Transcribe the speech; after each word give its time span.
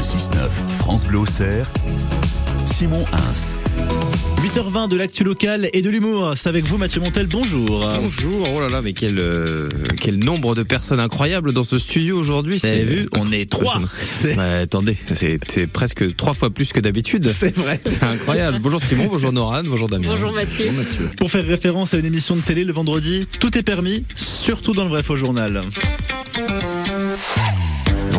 Le 0.00 0.04
6-9, 0.04 0.72
France 0.78 1.04
Bleu 1.04 1.18
Auxerre, 1.18 1.70
Simon 2.64 3.04
Hins. 3.12 3.54
8h20 4.42 4.88
de 4.88 4.96
l'actu 4.96 5.24
local 5.24 5.68
et 5.74 5.82
de 5.82 5.90
l'humour. 5.90 6.32
C'est 6.38 6.48
avec 6.48 6.64
vous 6.64 6.78
Mathieu 6.78 7.02
Montel, 7.02 7.26
bonjour. 7.26 7.86
Bonjour, 8.00 8.48
oh 8.50 8.60
là 8.62 8.68
là, 8.68 8.80
mais 8.80 8.94
quel, 8.94 9.18
euh, 9.20 9.68
quel 10.00 10.18
nombre 10.18 10.54
de 10.54 10.62
personnes 10.62 11.00
incroyables 11.00 11.52
dans 11.52 11.64
ce 11.64 11.78
studio 11.78 12.18
aujourd'hui. 12.18 12.56
Vous 12.56 12.66
avez 12.66 12.84
vu, 12.84 13.08
on 13.12 13.30
est 13.30 13.50
trois. 13.50 13.78
Bah, 14.36 14.60
attendez, 14.60 14.96
c'est 15.12 15.38
c'est 15.46 15.66
presque 15.66 16.16
trois 16.16 16.32
fois 16.32 16.48
plus 16.48 16.72
que 16.72 16.80
d'habitude. 16.80 17.30
C'est 17.38 17.54
vrai. 17.54 17.78
C'est 17.84 18.02
incroyable. 18.02 18.58
Bonjour 18.62 18.82
Simon, 18.82 19.08
bonjour 19.10 19.32
Noran, 19.32 19.64
bonjour 19.66 19.90
Damien. 19.90 20.08
Bonjour 20.08 20.32
Mathieu. 20.32 20.70
Pour 21.18 21.30
faire 21.30 21.44
référence 21.44 21.92
à 21.92 21.98
une 21.98 22.06
émission 22.06 22.36
de 22.36 22.40
télé 22.40 22.64
le 22.64 22.72
vendredi, 22.72 23.26
tout 23.38 23.58
est 23.58 23.62
permis, 23.62 24.06
surtout 24.16 24.72
dans 24.72 24.84
le 24.84 24.90
vrai 24.90 25.02
faux 25.02 25.16
journal. 25.16 25.62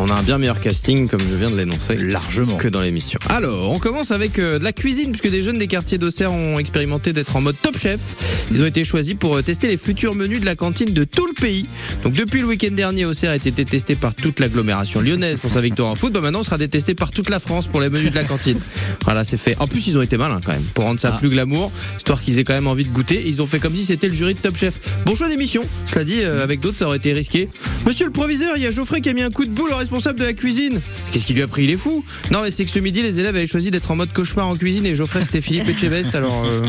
On 0.04 0.08
a 0.10 0.14
un 0.14 0.22
bien 0.24 0.36
meilleur 0.36 0.60
casting, 0.60 1.06
comme 1.06 1.20
je 1.20 1.36
viens 1.36 1.48
de 1.48 1.56
l'énoncer. 1.56 1.94
Largement. 1.94 2.56
Que 2.56 2.66
dans 2.66 2.80
l'émission. 2.80 3.20
Alors, 3.28 3.70
on 3.70 3.78
commence 3.78 4.10
avec 4.10 4.40
euh, 4.40 4.58
de 4.58 4.64
la 4.64 4.72
cuisine, 4.72 5.12
puisque 5.12 5.30
des 5.30 5.42
jeunes 5.42 5.58
des 5.58 5.68
quartiers 5.68 5.96
d'Auxerre 5.96 6.32
ont 6.32 6.58
expérimenté 6.58 7.12
d'être 7.12 7.36
en 7.36 7.40
mode 7.40 7.54
top 7.62 7.78
chef. 7.78 8.16
Ils 8.50 8.60
ont 8.64 8.66
été 8.66 8.82
choisis 8.82 9.14
pour 9.14 9.36
euh, 9.36 9.42
tester 9.42 9.68
les 9.68 9.76
futurs 9.76 10.16
menus 10.16 10.40
de 10.40 10.44
la 10.44 10.56
cantine 10.56 10.92
de 10.92 11.04
tout 11.04 11.24
le 11.28 11.34
pays. 11.34 11.66
Donc, 12.02 12.14
depuis 12.14 12.40
le 12.40 12.46
week-end 12.46 12.72
dernier, 12.72 13.04
Auxerre 13.04 13.30
a 13.30 13.36
été 13.36 13.52
testé 13.64 13.94
par 13.94 14.12
toute 14.12 14.40
l'agglomération 14.40 15.00
lyonnaise 15.00 15.38
pour 15.38 15.52
sa 15.52 15.60
victoire 15.60 15.88
en 15.90 15.94
foot. 15.94 16.12
Bah, 16.12 16.20
maintenant, 16.20 16.40
on 16.40 16.42
sera 16.42 16.58
détesté 16.58 16.96
par 16.96 17.12
toute 17.12 17.30
la 17.30 17.38
France 17.38 17.68
pour 17.68 17.80
les 17.80 17.88
menus 17.88 18.10
de 18.10 18.16
la 18.16 18.24
cantine. 18.24 18.58
voilà, 19.04 19.22
c'est 19.22 19.38
fait. 19.38 19.54
En 19.60 19.68
plus, 19.68 19.86
ils 19.86 19.98
ont 19.98 20.02
été 20.02 20.16
malins 20.16 20.40
quand 20.44 20.52
même, 20.52 20.64
pour 20.74 20.82
rendre 20.82 20.98
ça 20.98 21.12
Ah. 21.14 21.18
plus 21.20 21.28
glamour, 21.28 21.70
histoire 21.96 22.20
qu'ils 22.20 22.40
aient 22.40 22.44
quand 22.44 22.54
même 22.54 22.66
envie 22.66 22.86
de 22.86 22.90
goûter. 22.92 23.22
Ils 23.24 23.40
ont 23.40 23.46
fait 23.46 23.60
comme 23.60 23.74
si 23.76 23.84
c'était 23.84 24.08
le 24.08 24.14
jury 24.14 24.34
de 24.34 24.40
Top 24.40 24.56
Chef. 24.56 24.80
Bon 25.06 25.14
choix 25.14 25.28
d'émission. 25.28 25.62
Cela 25.86 26.02
dit, 26.02 26.24
euh, 26.24 26.42
avec 26.42 26.58
d'autres, 26.58 26.78
ça 26.78 26.88
aurait 26.88 26.96
été 26.96 27.12
risqué. 27.12 27.48
Monsieur 27.86 28.06
le 28.06 28.12
proviseur, 28.12 28.56
il 28.56 28.64
y 28.64 28.66
a 28.66 28.72
Geoffrey 28.72 29.00
qui 29.00 29.08
a 29.08 29.12
mis 29.12 29.22
un 29.22 29.30
coup 29.30 29.44
de 29.44 29.50
boule 29.50 29.70
au 29.70 29.76
responsable 29.92 30.20
de 30.20 30.24
la 30.24 30.32
cuisine. 30.32 30.80
Qu'est-ce 31.12 31.26
qu'il 31.26 31.36
lui 31.36 31.42
a 31.42 31.46
pris? 31.48 31.64
Il 31.64 31.70
est 31.70 31.76
fou. 31.76 32.02
Non, 32.30 32.40
mais 32.42 32.50
c'est 32.50 32.64
que 32.64 32.70
ce 32.70 32.78
midi, 32.78 33.02
les 33.02 33.18
élèves 33.18 33.36
avaient 33.36 33.46
choisi 33.46 33.70
d'être 33.70 33.90
en 33.90 33.96
mode 33.96 34.12
cauchemar 34.12 34.48
en 34.48 34.56
cuisine 34.56 34.86
et 34.86 34.94
Geoffrey 34.94 35.20
c'était 35.22 35.42
Philippe 35.42 35.68
Etchebest. 35.68 36.14
Alors. 36.14 36.44
euh, 36.46 36.66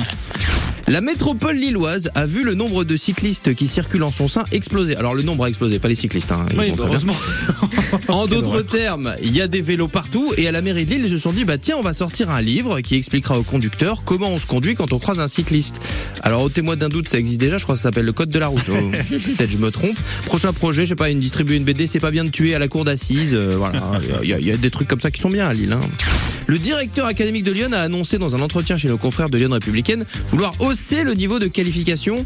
La 0.88 1.00
métropole 1.00 1.56
lilloise 1.56 2.10
a 2.14 2.26
vu 2.26 2.44
le 2.44 2.56
nombre 2.56 2.84
de 2.84 2.98
cyclistes 2.98 3.56
qui 3.56 3.68
circulent 3.68 4.04
en 4.04 4.12
son 4.12 4.28
sein 4.28 4.44
exploser. 4.52 4.98
Alors 4.98 5.16
le 5.16 5.24
nombre 5.24 5.46
a 5.46 5.48
explosé, 5.48 5.80
pas 5.80 5.88
les 5.88 5.96
cyclistes. 5.96 6.32
Hein, 6.34 6.46
ils 6.52 6.60
Oui, 6.60 6.70
vont 6.70 6.76
très 6.76 6.76
bien. 6.76 6.86
heureusement. 6.90 7.16
En 8.10 8.28
d'autres 8.28 8.62
termes, 8.64 9.16
il 9.24 9.32
y 9.36 9.42
a 9.42 9.48
des 9.48 9.62
vélos 9.62 9.88
partout 9.88 10.34
et 10.38 10.46
à 10.48 10.52
la 10.52 10.62
mairie 10.62 10.86
de 10.86 10.92
Lille, 10.92 11.04
ils 11.06 11.10
se 11.12 11.18
sont 11.18 11.32
dit 11.32 11.46
bah 11.46 11.58
tiens, 11.58 11.78
on 11.80 11.82
va 11.82 11.94
sortir 11.94 12.30
un 12.30 12.42
livre 12.42 12.82
qui 12.82 12.96
expliquera 12.96 13.40
aux 13.40 13.44
conducteurs 13.44 14.04
comment 14.04 14.30
on 14.30 14.38
se 14.38 14.46
conduit 14.46 14.76
quand 14.76 14.92
on 14.92 15.00
croise 15.00 15.22
un 15.22 15.30
cycliste. 15.30 15.78
Alors 16.22 16.44
au 16.44 16.50
témoin 16.50 16.76
d'un 16.76 16.90
doute, 16.90 17.08
ça 17.08 17.18
existe 17.18 17.40
déjà, 17.40 17.58
je 17.58 17.64
crois 17.64 17.76
que 17.76 17.80
ça 17.82 17.88
s'appelle 17.90 18.06
le 18.06 18.14
code 18.14 18.30
de 18.30 18.40
la 18.40 18.48
route. 18.48 18.64
Oh, 18.70 18.74
Peut-être 19.10 19.52
je 19.52 19.58
me 19.58 19.72
trompe. 19.72 19.98
Prochain 20.26 20.52
projet, 20.52 20.84
je 20.84 20.90
sais 20.90 20.96
pas, 20.96 21.10
une 21.10 21.20
distribuer 21.20 21.56
une 21.56 21.64
BD, 21.64 21.88
c'est 21.88 22.00
pas 22.02 22.12
bien 22.12 22.26
de 22.26 22.30
tuer 22.30 22.56
à 22.56 22.60
la 22.60 22.68
cour 22.68 22.84
d'assises. 22.84 23.34
euh, 23.34 23.56
voilà, 23.58 23.82
il 24.22 24.30
y, 24.30 24.34
a- 24.34 24.40
il 24.40 24.46
y 24.46 24.52
a 24.52 24.58
des 24.58 24.70
trucs 24.70 24.90
comme 24.90 25.00
ça 25.00 25.12
qui 25.12 25.22
sont 25.22 25.30
bien 25.30 25.48
à 25.48 25.54
Lille. 25.54 25.72
hein. 25.72 25.80
Le 26.46 26.60
directeur 26.60 27.06
académique 27.06 27.46
de 27.46 27.54
Lyon 27.54 27.70
a 27.72 27.78
annoncé 27.80 28.18
dans 28.18 28.36
un 28.36 28.42
entretien 28.42 28.76
chez 28.76 28.90
nos 28.90 28.98
confrères 28.98 29.30
de 29.30 29.38
Lyon 29.38 29.52
Républicaine 29.52 30.06
vouloir 30.30 30.54
hausser 30.74 31.04
le 31.04 31.14
niveau 31.14 31.38
de 31.38 31.46
qualification 31.48 32.26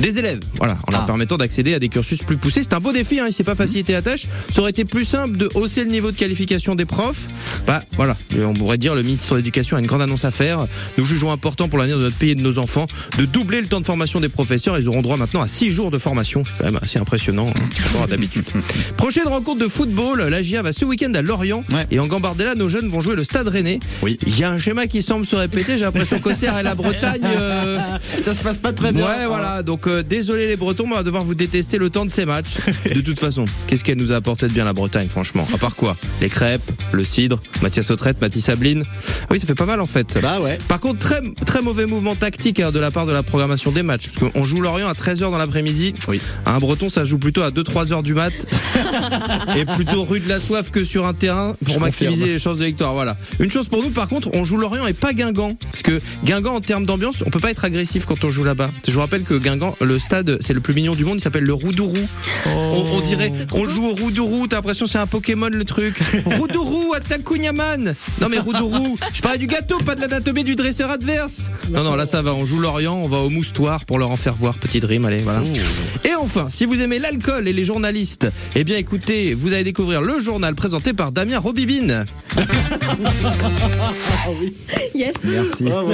des 0.00 0.18
élèves. 0.18 0.40
Voilà, 0.58 0.76
en 0.86 0.92
leur 0.92 1.00
Ah. 1.02 1.06
permettant 1.06 1.38
d'accéder 1.38 1.72
à 1.72 1.78
des 1.78 1.88
cursus 1.88 2.22
plus 2.22 2.36
poussés. 2.36 2.60
C'est 2.62 2.74
un 2.74 2.80
beau 2.80 2.92
défi, 2.92 3.18
hein, 3.18 3.24
il 3.28 3.32
s'est 3.32 3.42
pas 3.44 3.54
facilité 3.54 3.94
la 3.94 4.02
tâche. 4.02 4.26
Ça 4.52 4.60
aurait 4.60 4.70
été 4.70 4.84
plus 4.84 5.06
simple 5.06 5.38
de 5.38 5.48
hausser 5.54 5.82
le 5.84 5.90
niveau 5.90 6.10
de 6.10 6.16
qualification 6.16 6.74
des 6.74 6.84
profs. 6.84 7.26
Bah 7.66 7.82
voilà, 7.96 8.14
on 8.44 8.52
pourrait 8.52 8.76
dire 8.76 8.94
le 8.94 9.02
ministre 9.02 9.32
de 9.32 9.36
l'Éducation 9.38 9.78
a 9.78 9.80
une 9.80 9.86
grande 9.86 10.02
annonce 10.02 10.26
à 10.26 10.30
faire. 10.30 10.66
Nous 10.98 11.06
jugeons 11.06 11.32
important 11.32 11.68
pour 11.68 11.78
l'avenir 11.78 11.96
de 11.96 12.02
notre 12.02 12.16
pays 12.16 12.30
et 12.30 12.34
de 12.34 12.42
nos 12.42 12.58
enfants 12.58 12.84
de 13.18 13.24
doubler 13.24 13.62
le 13.62 13.66
temps 13.66 13.80
de 13.80 13.86
formation 13.86 14.20
des 14.20 14.28
professeurs. 14.28 14.78
Ils 14.78 14.88
auront 14.88 15.00
droit 15.00 15.16
maintenant 15.16 15.40
à 15.40 15.48
6 15.48 15.70
jours 15.70 15.90
de 15.90 15.96
formation. 15.98 16.42
C'est 16.44 16.58
quand 16.64 16.70
même 16.72 16.80
assez 16.82 16.98
impressionnant 16.98 17.48
hein, 17.48 18.06
d'habitude. 18.10 18.44
Prochaine 18.98 19.26
rencontre 19.28 19.60
de 19.62 19.68
football, 19.68 20.20
la 20.28 20.42
GIA 20.42 20.60
va 20.60 20.72
ce 20.72 20.84
week-end 20.84 21.12
à 21.14 21.22
Lorient. 21.22 21.64
Ouais. 21.72 21.86
Et 21.90 21.98
en 22.00 22.06
Gambardella, 22.06 22.54
nos 22.54 22.68
jeunes 22.68 22.88
vont 22.88 23.00
jouer 23.00 23.14
le 23.16 23.24
Stade 23.24 23.48
Rennais. 23.48 23.78
Oui. 24.02 24.18
Il 24.26 24.38
y 24.38 24.44
a 24.44 24.50
un 24.50 24.58
schéma 24.58 24.86
qui 24.86 25.00
semble 25.00 25.24
se 25.24 25.36
répéter. 25.36 25.78
J'ai 25.78 25.84
l'impression 25.86 26.18
qu'Auxerre 26.20 26.58
et 26.58 26.62
la 26.62 26.74
Bretagne... 26.74 27.22
euh, 27.24 27.78
Ça 28.24 28.34
se 28.34 28.38
passe 28.40 28.56
pas 28.58 28.72
très 28.72 28.92
bien. 28.92 29.04
Ouais, 29.06 29.26
voilà. 29.26 29.62
Donc, 29.62 29.86
euh, 29.86 30.02
désolé 30.02 30.46
les 30.48 30.56
Bretons, 30.56 30.86
mais 30.86 30.94
on 30.94 30.96
va 30.96 31.02
devoir 31.02 31.24
vous 31.24 31.34
détester 31.34 31.78
le 31.78 31.90
temps 31.90 32.04
de 32.04 32.10
ces 32.10 32.24
matchs. 32.26 32.56
De 32.94 33.00
toute 33.00 33.18
façon, 33.18 33.44
qu'est-ce 33.66 33.84
qu'elle 33.84 33.98
nous 33.98 34.12
a 34.12 34.16
apporté 34.16 34.48
de 34.48 34.52
bien 34.52 34.64
la 34.64 34.72
Bretagne, 34.72 35.08
franchement? 35.08 35.46
À 35.54 35.58
part 35.58 35.74
quoi? 35.76 35.96
Les 36.20 36.28
crêpes, 36.28 36.62
le 36.92 37.04
cidre, 37.04 37.40
Mathias 37.62 37.90
Autrette, 37.90 38.20
Mathis 38.20 38.44
Sabline. 38.44 38.84
Ah 38.86 39.26
oui, 39.30 39.40
ça 39.40 39.46
fait 39.46 39.54
pas 39.54 39.66
mal 39.66 39.80
en 39.80 39.86
fait. 39.86 40.18
Bah 40.22 40.40
ouais. 40.40 40.58
Par 40.68 40.80
contre, 40.80 40.98
très, 40.98 41.20
très 41.44 41.62
mauvais 41.62 41.86
mouvement 41.86 42.14
tactique 42.14 42.60
hein, 42.60 42.70
de 42.72 42.78
la 42.78 42.90
part 42.90 43.06
de 43.06 43.12
la 43.12 43.22
programmation 43.22 43.70
des 43.72 43.82
matchs. 43.82 44.08
Parce 44.08 44.32
qu'on 44.32 44.44
joue 44.44 44.60
Lorient 44.60 44.88
à 44.88 44.92
13h 44.92 45.30
dans 45.30 45.38
l'après-midi. 45.38 45.92
Oui. 46.08 46.20
À 46.44 46.54
un 46.54 46.58
Breton, 46.58 46.88
ça 46.88 47.04
joue 47.04 47.18
plutôt 47.18 47.42
à 47.42 47.50
2-3 47.50 47.92
heures 47.92 48.02
du 48.02 48.14
mat. 48.14 48.32
et 49.56 49.64
plutôt 49.64 50.04
rue 50.04 50.20
de 50.20 50.28
la 50.28 50.40
soif 50.40 50.70
que 50.70 50.84
sur 50.84 51.06
un 51.06 51.14
terrain 51.14 51.52
pour 51.64 51.74
Je 51.74 51.78
maximiser 51.80 52.18
confirme. 52.20 52.32
les 52.32 52.38
chances 52.38 52.58
de 52.58 52.64
victoire. 52.64 52.94
Voilà. 52.94 53.16
Une 53.40 53.50
chose 53.50 53.68
pour 53.68 53.82
nous, 53.82 53.90
par 53.90 54.08
contre, 54.08 54.30
on 54.34 54.44
joue 54.44 54.56
Lorient 54.56 54.86
et 54.86 54.92
pas 54.92 55.12
Guingamp. 55.12 55.56
Parce 55.72 55.82
que 55.82 56.00
Guingamp, 56.24 56.54
en 56.54 56.60
termes 56.60 56.86
d'ambiance, 56.86 57.16
on 57.26 57.30
peut 57.30 57.40
pas 57.40 57.50
être 57.50 57.64
agressif 57.64 57.75
quand 58.06 58.24
on 58.24 58.28
joue 58.28 58.44
là-bas. 58.44 58.70
Je 58.86 58.92
vous 58.92 59.00
rappelle 59.00 59.22
que 59.22 59.34
Guingamp, 59.34 59.76
le 59.80 59.98
stade, 59.98 60.38
c'est 60.40 60.54
le 60.54 60.60
plus 60.60 60.72
mignon 60.74 60.94
du 60.94 61.04
monde. 61.04 61.18
Il 61.18 61.22
s'appelle 61.22 61.44
le 61.44 61.52
Roudourou. 61.52 61.96
On, 62.46 62.86
on 62.92 63.00
dirait, 63.00 63.30
on 63.52 63.68
joue 63.68 63.84
au 63.84 63.94
Roudourou. 63.94 64.46
T'as 64.46 64.56
l'impression 64.56 64.86
que 64.86 64.92
c'est 64.92 64.98
un 64.98 65.06
Pokémon 65.06 65.48
le 65.50 65.64
truc. 65.64 65.98
Roudourou, 66.24 66.94
attaque 66.94 67.24
Kunyaman. 67.24 67.94
Non 68.20 68.28
mais 68.28 68.38
Roudourou, 68.38 68.98
je 69.12 69.20
parlais 69.20 69.38
du 69.38 69.46
gâteau, 69.46 69.78
pas 69.78 69.94
de 69.94 70.00
l'anatomie 70.00 70.44
du 70.44 70.54
dresseur 70.54 70.90
adverse. 70.90 71.50
Non 71.70 71.84
non, 71.84 71.96
là 71.96 72.06
ça 72.06 72.22
va. 72.22 72.32
On 72.34 72.46
joue 72.46 72.58
Lorient, 72.58 72.94
on 72.96 73.08
va 73.08 73.18
au 73.18 73.30
moustoir 73.30 73.84
pour 73.84 73.98
leur 73.98 74.10
en 74.10 74.16
faire 74.16 74.34
voir. 74.34 74.54
Petite 74.54 74.84
rime, 74.84 75.04
allez, 75.04 75.18
voilà. 75.18 75.42
Et 76.04 76.14
enfin, 76.14 76.48
si 76.48 76.64
vous 76.64 76.80
aimez 76.80 76.98
l'alcool 76.98 77.46
et 77.48 77.52
les 77.52 77.64
journalistes, 77.64 78.28
eh 78.54 78.64
bien 78.64 78.76
écoutez, 78.76 79.34
vous 79.34 79.52
allez 79.52 79.64
découvrir 79.64 80.00
le 80.00 80.18
journal 80.20 80.54
présenté 80.54 80.92
par 80.92 81.12
Damien 81.12 81.38
Robibine. 81.38 82.04
Yes. 84.94 85.14
Bravo. 85.60 85.92